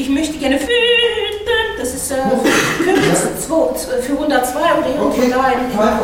[0.00, 0.70] Ich möchte gerne finden.
[1.78, 2.16] Das ist äh,
[2.82, 6.00] Königs 402 oder irgendwo da.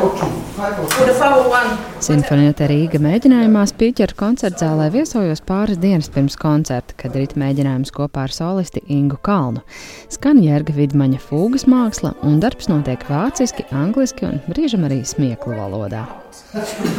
[1.02, 1.78] Oder 501.
[2.04, 8.36] Sinfonieta Rīga mēģinājumā Spīķera koncertzālē viesojos pāris dienas pirms koncerta, kad rīt mēģinājums kopā ar
[8.36, 9.64] solisti Ingu Kalnu.
[10.12, 16.04] Skan Jērga Vidmaņa fūgas māksla un darbs notiek vāciski, angliski un brīžam arī smieklu valodā.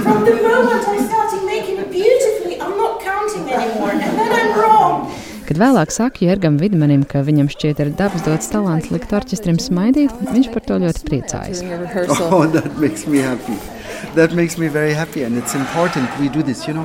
[0.02, 4.58] From the moment I started making it beautifully, I'm not counting anymore, and then I'm
[4.58, 5.10] wrong.
[5.48, 10.12] Kad vēlāk saku Jērgam Vidmanim, ka viņam šķiet ir dabas dots talants likt orķestrim smaidīt,
[10.28, 11.62] viņš par to ļoti priecājas.
[12.28, 13.56] Oh, that makes me happy.
[14.16, 16.84] That makes me very happy, and it's important we do this, you know.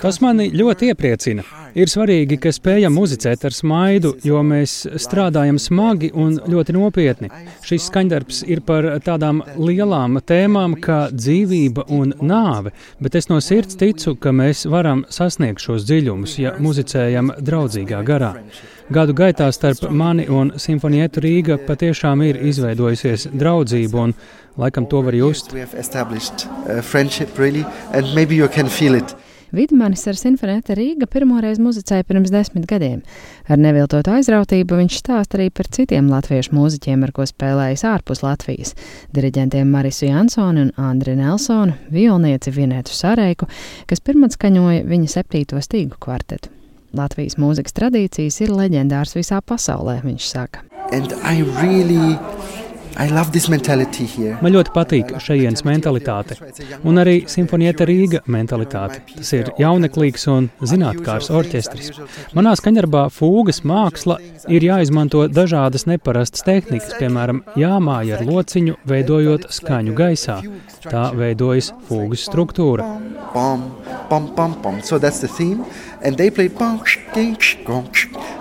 [0.00, 1.44] Tas mani ļoti iepriecina.
[1.74, 7.30] Ir svarīgi, ka spējam muzicēt ar smaidu, jo mēs strādājam smagi un ļoti nopietni.
[7.66, 12.70] Šis skaņdarbs ir par tādām lielām tēmām kā dzīvība un nāve,
[13.02, 18.34] bet es no sirds ticu, ka mēs varam sasniegt šos dziļumus, ja muzicējam draudzīgā garā.
[18.94, 24.14] Gadu gaitā starp mani un Simfonietu Rīga patiešām ir izveidojusies draudzība, un
[24.60, 25.54] laikam to var just.
[29.54, 33.04] Vidmanis ar Sinfonēta Rīga pirmoreiz muzicēja pirms desmit gadiem.
[33.46, 38.74] Ar neviltotu aizrautību viņš stāsta arī par citiem latviešu mūziķiem, ar ko spēlējis ārpus Latvijas-
[39.14, 43.46] diriģentiem Marisu Jansonu un Andri Nelsonu, violnieci Vienētu Sareiku,
[43.86, 46.50] kas pirmatskaņoja viņa septīto stīgu kvartetu.
[46.92, 50.60] Latvijas mūzikas tradīcijas ir leģendārs visā pasaulē, viņš saka.
[50.92, 52.18] And I really
[54.42, 56.36] Man ļoti patīk šejienes mentalitāte,
[56.86, 59.00] un arī Simfonieta Rīga mentalitāte.
[59.16, 61.90] Tas ir jauneklīgs un zinātnākārs orķestris.
[62.38, 64.20] Manā skaņdarbā fūgas māksla
[64.52, 70.38] ir jāizmanto dažādas neparastas tehnikas, piemēram, jāmāja ar lociņu, veidojot skaņu gaisā.
[70.86, 72.86] Tā veidojas fūgas struktūra.
[73.34, 73.66] Bum,
[74.10, 74.82] bum, bum, bum.
[74.82, 75.64] So that's the theme,
[76.02, 78.33] and they play bum, bum, bum, bum, bum.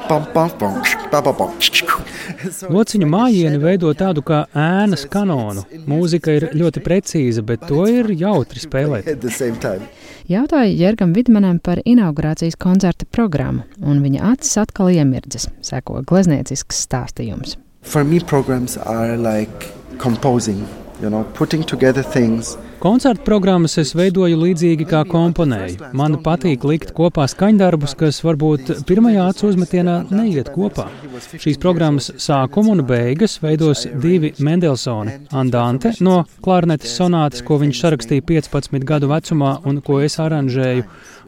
[2.73, 5.63] Lociņu mājieni veido tādu kā ēnas kanonu.
[5.87, 9.07] Mūzika ir ļoti precīza, bet to ir jautri spēlēt.
[9.07, 9.87] At the same time.
[10.31, 17.57] Jautāju Jērgam Vidmanam par inaugurācijas koncerta programmu, un viņa acis atkal iemirdzas, seko glezniecisks stāstījums.
[17.83, 19.67] For me, programs are like
[19.99, 20.65] composing,
[21.01, 22.57] you know, putting together things.
[22.83, 25.93] Koncertu programmas es veidoju līdzīgi kā komponēju.
[25.95, 30.89] Man patīk likt kopā skaņdarbus, kas varbūt pirmajā acu uzmetienā neiet kopā.
[31.31, 38.27] Šīs programmas sākumu un beigas veidos divi Mendelsoni- Andante no klarnetes sonātes, ko viņš sarakstīja
[38.33, 40.83] 15 gadu vecumā un ko es aranžēju,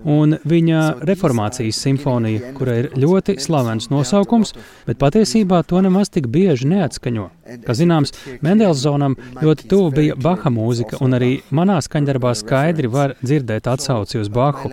[0.06, 4.54] un viņa reformācijas simfonija, kura ir ļoti slavens nosaukums,
[4.86, 7.30] bet patiesībā to nemaz tik bieži neatskaņo.
[7.66, 8.14] Kā zināms,
[8.46, 14.30] Mendelsonam ļoti tuvu bija Baha mūzika, un arī manā skaņdarbā skaidri var dzirdēt atsauci uz
[14.30, 14.72] Bahu.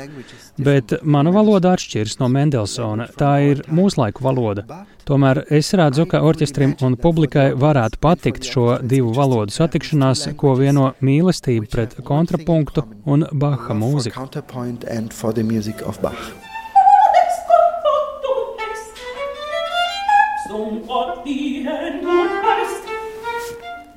[0.63, 3.09] Bet mana valoda atšķiras no Mendelsona.
[3.19, 4.85] Tā ir mūslaiku valoda.
[5.09, 10.93] Tomēr es redzu, ka orķestrim un publikai varētu patikt šo divu valodu satikšanās, ko vieno
[11.03, 14.15] mīlestība pret kontrapunktu un Baha mūziku.
[14.21, 15.33] Counterpoint and for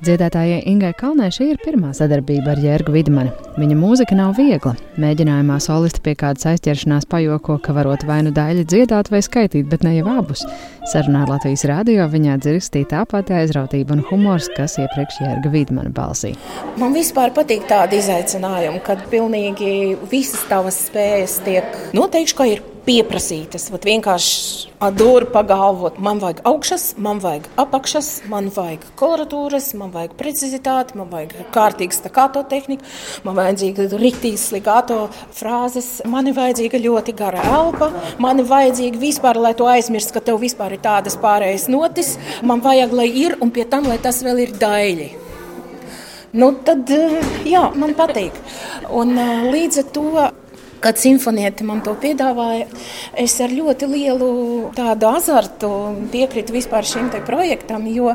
[0.04, 3.30] Dziedātājai Ingai Kalnē šī ir pirmā sadarbība ar Jērgu Vidmani.
[3.56, 4.74] Viņa mūzika nav viegla.
[5.00, 9.86] Mēģinājumā solisti pie kādas aizķeršanās pajoko, ka varot vai nu daļu dziedāt vai skaitīt, bet
[9.86, 10.44] ne jau abus.
[10.92, 15.94] Sarunā ar Latvijas rādio viņā dzirdīja tā pati aizrautība un humors, kas iepriekš Jērga Vidmana
[15.96, 16.34] balsī.
[16.76, 23.66] Man vispār patīk tādi izaicinājumi, kad pilnīgi visas tavas spējas tiek noteikti, ka ir pieprasītas.
[23.74, 29.90] Vat vienkārši ar dūri pagalvot, man vajag augšas, man vajag apakšas, man vajag koloratūras, man
[29.94, 32.86] vajag precizitāti, man vajag kārtīgu stakāto tehniku,
[33.26, 35.00] man vajadzīga rīktīgas ligāto
[35.36, 37.90] frāzes, man ir vajadzīga ļoti gara elpa,
[38.22, 42.62] man ir vajadzīga vispār, lai tu aizmirst, ka tev vispār ir tādas pārējas notis, man
[42.64, 45.12] vajag, lai ir, un pie tam, lai tas vēl ir daļi.
[46.36, 46.90] Nu, tad,
[47.48, 48.34] jā, man patīk.
[48.92, 49.14] Un
[49.48, 50.10] līdz ar to
[50.86, 52.68] Kad simfonieti man to piedāvāja,
[53.18, 54.28] es ar ļoti lielu
[54.76, 55.70] tādu azartu
[56.12, 58.12] piekritu vispār šim projektam, jo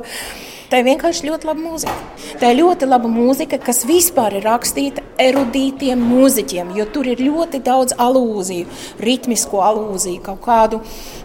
[0.71, 1.95] tā ir vienkārši ļoti laba mūzika.
[2.39, 7.59] Tā ir ļoti laba mūzika, kas vispār ir rakstīta erudītiem mūziķiem, jo tur ir ļoti
[7.65, 8.69] daudz alūziju,
[9.03, 10.79] ritmisko alūziju, kaut kādu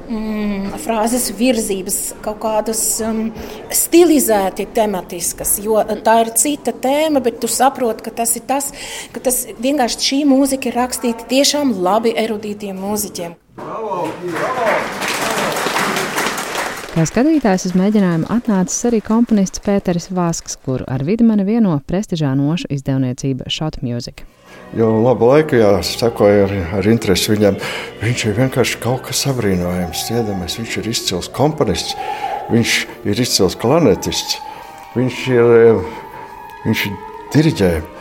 [0.08, 3.26] mm, frāzes virzības, kaut kādas um,
[3.74, 8.72] stilizēti tematiskas, jo tā ir cita tēma, bet tu saproti, ka tas ir tas,
[9.14, 13.36] ka tas vienkārši šī mūzika ir rakstīta tiešām labi erudītiem mūziķiem.
[13.56, 15.14] Bravo, bravo.
[16.96, 22.70] Kā skatītājs uz mēģinājumu atnācis arī komponists Pēteris Vāsks, kuru ar Vidmani vieno prestižā nošu
[22.72, 24.24] izdevniecība Shot Music.
[24.76, 25.56] Jau labu laiku
[25.88, 27.56] sekoju ar, ar interesi viņam.
[28.02, 30.04] Viņš ir vienkārši kaut kas apbrīnojams.
[30.10, 31.96] Dziedamais, viņš ir izcils komponists,
[32.52, 32.76] viņš
[33.08, 34.36] ir izcils klarnetists,
[34.92, 35.84] viņš ir,
[36.66, 36.98] viņš ir
[37.32, 37.95] diriģējis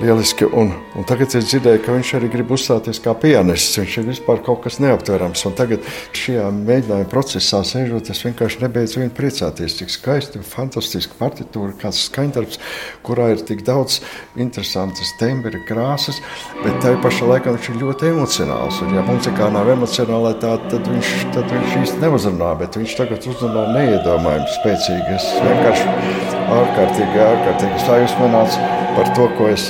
[0.00, 0.44] lieliski.
[0.44, 3.78] Un, un tagad es dzirdēju, ka viņš arī grib uzstāties kā pianists.
[3.78, 5.44] Viņš ir vispār kaut kas neaptverams.
[5.48, 5.86] Un tagad
[6.16, 9.78] šajā mēģinājuma procesā sēžot, es vienkārši nebeidzu vien priecāties.
[9.78, 12.60] Cik skaisti, fantastiski partitūra, kāds skaņdarbs,
[13.06, 14.00] kurā ir tik daudz
[14.40, 16.20] interesantas tembri, krāsas,
[16.62, 18.80] bet tajā pašā laikā viņš ir ļoti emocionāls.
[18.84, 23.28] Un, ja muzikā nav emocionāla, tad, tad, viņš, tad viņš īsti neuzrunā, bet viņš tagad
[23.30, 25.18] uzrunā neiedomājami spēcīgi.
[25.18, 28.58] Es vienkārši ārkārtīgi, ārkārtīgi sajūsmināts
[28.94, 29.64] par to, ko es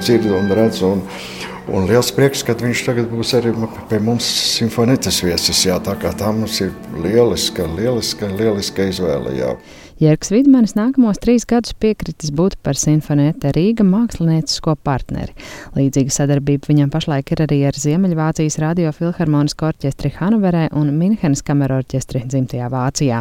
[0.00, 0.96] dzirdu un redzu.
[0.96, 1.06] Un,
[1.70, 3.52] Un liels prieks, ka viņš tagad būs arī
[3.86, 5.60] pie mums simfonietes viesis.
[5.68, 9.36] Jā, tā kā tā mums ir lieliska, lieliska, lieliska izvēle.
[9.38, 9.52] Jā.
[10.02, 15.30] Jērgs Vidmanis nākamos trīs gadus piekritis būt par Sinfonēta Rīga māksliniecisko partneri.
[15.76, 22.72] Līdzīga sadarbība viņam pašlaik ir arī ar Ziemeļvācijas radiofilharmonisko orķestri Hanoverē un Minhenes kamerorķestri dzimtajā
[22.72, 23.20] Vācijā.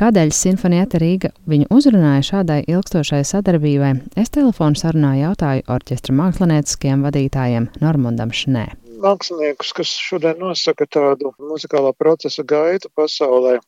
[0.00, 7.70] Kādēļ Sinfonieta Rīga viņu uzrunāja šādai ilgstošai sadarbībai, es telefonu sarunā jautāju orķestra mākslinieckajiem vadītājiem
[7.78, 8.66] Normundam Šnē.
[8.98, 13.60] Māksliniekus, kas šodien nosaka tādu muzikālā procesa gaitu pasaulē,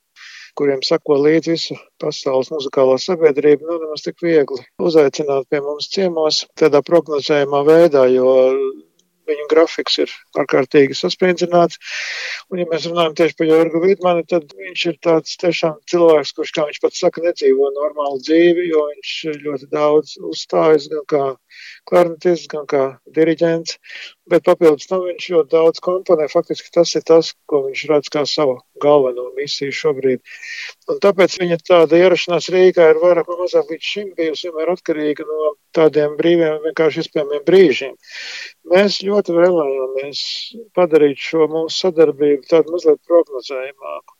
[0.59, 6.45] kuriem sako līdzi visu pasaules muzikālo sabiedrību, nav nemaz tik viegli uzaicināt pie mums ciemos.
[6.61, 8.35] Tādā prognozējumā veidā, jo
[9.61, 11.79] grafiks ir ārkārtīgi sasprindzināts.
[12.51, 16.53] Un, ja mēs runājam tieši par Jorgu Vidmani, tad viņš ir tāds tiešām cilvēks, kurš,
[16.57, 19.13] kā viņš pats saka, nedzīvo normālu dzīvi, jo viņš
[19.45, 21.25] ļoti daudz uzstājas gan kā
[21.91, 22.85] klarnetists, gan kā
[23.17, 23.79] diriģents,
[24.31, 26.29] bet papildus tam viņš ļoti daudz komponē.
[26.33, 30.23] Faktiski tas ir tas, ko viņš redz kā savu galveno misiju šobrīd.
[30.91, 35.27] Un tāpēc viņa tāda ierašanās Rīgā ir vairāk vai mazāk līdz šim bijusi vienmēr atkarīga
[35.29, 37.95] no tādiem brīviem, vienkārši iespējamiem brīžiem.
[38.71, 40.21] Mēs ļoti vēlējāmies
[40.77, 44.17] padarīt šo mūsu sadarbību tādu mazliet prognozējumāku.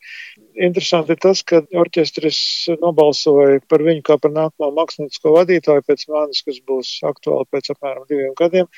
[0.67, 2.41] Interesanti ir tas, ka orķestris
[2.83, 8.09] nobalsoja par viņu kā par nākamo māksliniecisko vadītāju pēc manis, kas būs aktuāli pēc apmēram
[8.11, 8.69] diviem gadiem.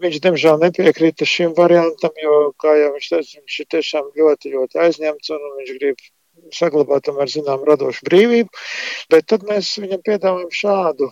[0.00, 4.80] Viņš, diemžēl, nepiekrita šim variantam, jo, kā jau viņš teica, viņš ir tiešām ļoti, ļoti
[4.86, 6.06] aizņemts un viņš grib
[6.56, 8.62] saglabāt tomēr zinām radošu brīvību.
[9.12, 11.10] Bet tad mēs viņam piedāvājam šādu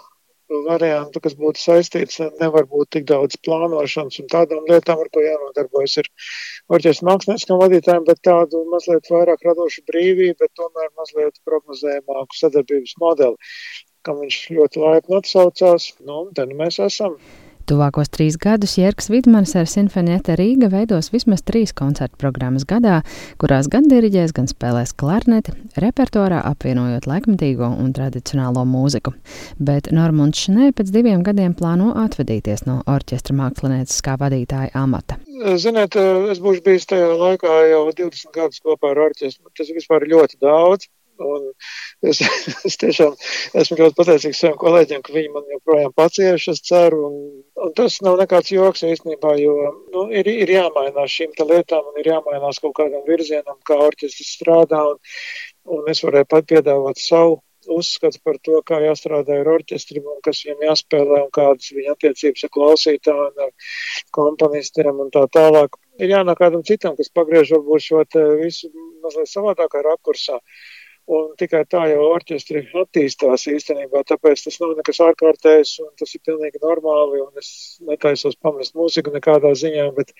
[0.66, 5.98] variantu, kas būtu saistīts nevar būt tik daudz plānošanas un tādām lietām, ar ko jānodarbojas
[6.02, 6.08] ir
[6.72, 13.52] orķestra mākslinieckam vadītājiem, bet tādu mazliet vairāk radošu brīvību, bet tomēr mazliet prognozējumāku sadarbības modeli,
[14.06, 15.92] kam viņš ļoti laipni atsaucās.
[16.00, 17.18] Nu, un te nu mēs esam.
[17.68, 23.02] Tuvākos trīs gadus Jērgs Vidmanis ar Sinfonieta Rīga veidos vismaz trīs koncertu programmas gadā,
[23.36, 25.52] kurās gan diriģēs, gan spēlēs klarneti,
[25.84, 29.12] repertuārā apvienojot laikmetīgo un tradicionālo mūziku.
[29.60, 35.20] Bet Normunds Šnē pēc diviem gadiem plāno atvadīties no orķestra mākslinieces kā vadītāja amata.
[35.60, 36.00] Ziniet,
[36.32, 39.52] es būšu bijis tajā laikā jau 20 gadus kopā ar orķestru.
[39.52, 40.88] Tas vispār ir ļoti daudz.
[41.18, 41.48] Un
[42.02, 42.20] es,
[42.68, 43.16] es tiešām
[43.58, 47.02] esmu ļoti pateicīgs saviem kolēģiem, ka viņi man joprojām pacieši, es ceru.
[47.08, 47.18] Un,
[47.66, 49.56] un tas nav nekāds joks īstenībā, jo
[49.94, 54.84] nu, ir, ir jāmainās šīm lietām un ir jāmainās kaut kādam virzienam, kā orķestris strādā.
[54.92, 55.02] Un,
[55.78, 60.40] un es varēju pat piedāvāt savu uzskats par to, kā jāstrādā ar orķestriem un kas
[60.44, 63.74] viņam jāspēlē un kādas viņa attiecības ar klausītājiem, ar
[64.18, 65.76] komponistiem un tā tālāk.
[65.98, 68.04] Ir jānāk kādam citam, kas pagriež varbūt šo
[68.40, 68.70] visu
[69.02, 70.38] mazliet savādākā rakursā.
[71.08, 76.20] Un tikai tā jau orķestri attīstās īstenībā, tāpēc tas nav nekas ārkārtējs un tas ir
[76.28, 77.22] pilnīgi normāli.
[77.24, 77.50] Un es
[77.88, 80.12] netaisos pamest mūziku nekādā ziņā, bet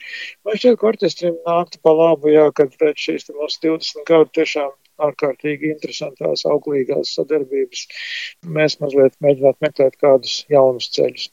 [0.48, 4.72] man šķiet, ka orķestrim nāktu pa labu, jā, kad pēc šīs mūsu 20 gadu tiešām
[5.02, 7.84] ārkārtīgi interesantās, auglīgās sadarbības,
[8.56, 11.28] mēs mazliet mēģināt meklēt kādus jaunus ceļus.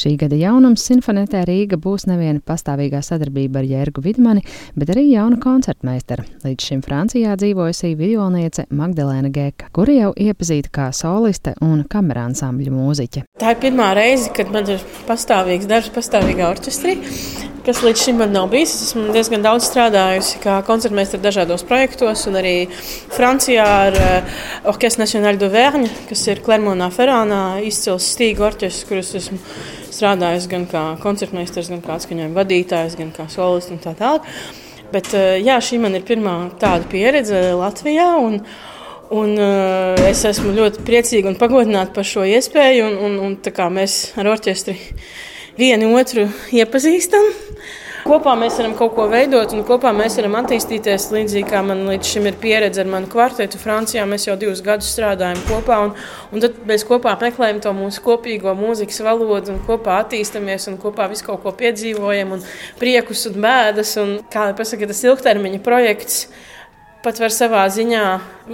[0.00, 4.44] Šī gada jaunums Sinfonētē Rīga būs neviena pastāvīgā sadarbība ar Jērgu Vidmani,
[4.78, 6.24] bet arī jauna koncertmeistara.
[6.46, 13.26] Līdz šim Francijā dzīvojusī violniece Magdalēna Geka, kura jau iepazīta kā soliste un kamerānsambļu mūziķe.
[13.40, 16.98] Tā ir pirmā reize, kad man ir pastāvīgs darbs pastāvīgā orķestrī
[17.70, 18.72] kas līdz šim man nav bijis.
[18.74, 22.54] Es esmu diezgan daudz strādājusi kā koncertmeistara dažādos projektos, un arī
[23.14, 24.40] Francijā ar uh,
[24.72, 29.38] Orchestre National de Vergne, kas ir Klermonā Ferānā, izcils stīgu orķestris, kurus esmu
[29.94, 34.26] strādājusi gan kā koncertmeistars, gan kā atskaņojuma vadītājs, gan kā solists un tā tālāk.
[34.90, 38.10] Bet uh, jā, šī man ir pirmā tāda pieredze Latvijā.
[38.18, 38.42] Un,
[39.10, 42.84] Un, uh, es esmu ļoti priecīga un pagodināta par šo iespēju.
[42.86, 44.76] Un, un, un, mēs ar orķestri
[45.60, 46.26] vienu otru
[46.56, 47.26] iepazīstam.
[48.10, 51.10] kopā mēs varam kaut ko veidot un kopā mēs varam attīstīties.
[51.14, 54.88] Līdzīgi kā man līdz šim ir pieredze ar manu kvartetu Francijā, mēs jau divus gadus
[54.94, 55.78] strādājam kopā.
[55.84, 55.92] Un,
[56.32, 61.10] un tad mēs kopā meklējam to mūsu kopīgo mūzikas valodu un kopā attīstāmies un kopā
[61.12, 62.46] visu kaut ko piedzīvojam un
[62.80, 63.96] priekus un bēdas.
[64.02, 66.24] Un, kā jau pasaka, tas ilgtermiņa projekts
[67.04, 68.04] pat var savā ziņā,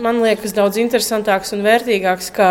[0.03, 2.51] man liekas, daudz interesantāks un vērtīgāks kā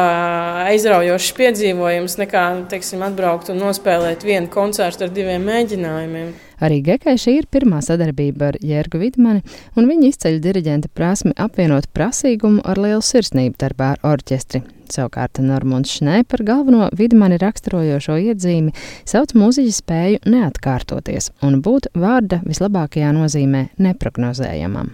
[0.71, 6.33] aizraujošs piedzīvojums, nekā teiksim, atbraukt un nospēlēt vienu koncertu ar diviem mēģinājumiem.
[6.63, 9.43] Arī Gekai šī ir pirmā sadarbība ar Jērgu Vidmani,
[9.75, 14.63] un viņa izceļ diriģenta prasmi apvienot prasīgumu ar lielu sirsnību darbā ar orķestri.
[14.91, 22.43] Savukārt Normons Šnē par galveno Vidmani raksturojošo iedzīmi sauc mūziķa spēju neatkārtoties un būt vārda
[22.45, 24.93] vislabākajā nozīmē neprognozējamam.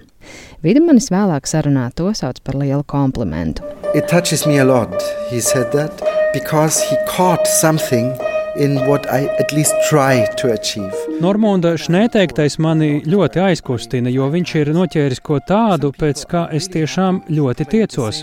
[0.63, 3.63] Vidmanis vēlāk sarunā to sauc par lielu komplimentu.
[3.93, 4.93] It touches me a lot,
[5.29, 6.01] he said that,
[6.33, 8.13] because he caught something
[11.23, 17.21] Normunda šnēteiktais mani ļoti aizkustina, jo viņš ir noķēris ko tādu, pēc kā es tiešām
[17.31, 18.19] ļoti tiecos.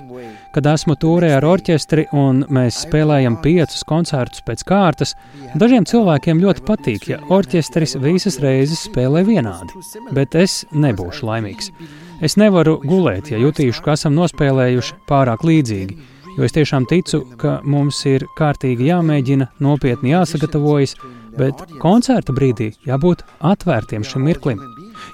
[0.52, 5.14] Kad esmu tūrē ar orķestri un mēs spēlējam piecus koncertus pēc kārtas,
[5.56, 9.80] dažiem cilvēkiem ļoti patīk, ja orķestris visas reizes spēlē vienādi,
[10.12, 11.72] bet es nebūšu laimīgs.
[12.20, 15.96] Es nevaru gulēt, ja jutīšu, ka esam nospēlējuši pārāk līdzīgi,
[16.36, 20.96] jo es tiešām ticu, ka mums ir kārtīgi jāmēģina, nopietni jāsagatavojas,
[21.38, 24.62] bet koncerta brīdī jābūt atvērtiem šim mirklim,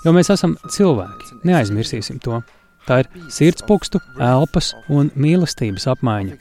[0.04, 2.42] jo mēs esam cilvēki, neaizmirsīsim to.
[2.84, 6.36] Tā ir sirdspūkstu, elpas un mīlestības apmaiņa.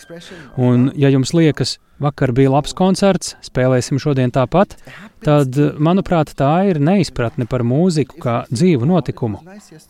[0.59, 4.75] Un, ja jums liekas, vakar bija labs koncerts, spēlēsim šodien tāpat,
[5.23, 9.39] tad, manuprāt, tā ir neizpratne par mūziku kā dzīvu notikumu.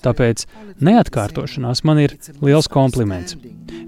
[0.03, 0.45] Tāpēc
[0.83, 3.37] neatkārtošanās man ir liels kompliments.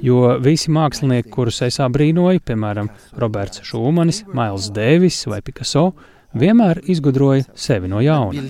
[0.06, 2.90] Jo visi mākslinieki, kurus es abrīnoju, piemēram,
[3.22, 5.92] Roberts Šūmanis, Mails Dēvis vai Picasso,
[6.36, 8.42] vienmēr izgudroja sevi no jauna.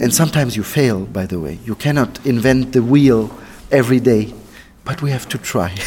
[0.00, 1.58] And sometimes you fail, by the way.
[1.64, 3.30] You cannot invent the wheel
[3.70, 4.32] every day,
[4.84, 5.74] but we have to try.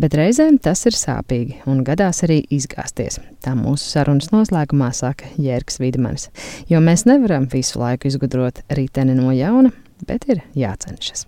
[0.00, 3.18] Bet reizēm tas ir sāpīgi un gadās arī izgāzties.
[3.42, 6.28] Tā mūsu sarunas noslēgumā saka Jērgs Vidmanis.
[6.70, 9.74] Jo mēs nevaram visu laiku izgudrot riteni no jauna,
[10.06, 11.26] bet ir jācenšas.